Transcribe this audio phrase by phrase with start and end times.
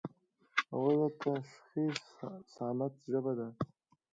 [0.77, 2.01] غول د تشخیص
[2.55, 3.47] صامت ژبه ده.